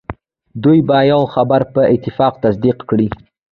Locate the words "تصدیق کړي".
2.43-3.07